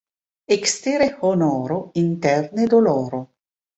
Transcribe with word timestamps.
Ekstere 0.55 1.09
honoro, 1.19 1.77
interne 2.07 2.67
doloro. 2.73 3.21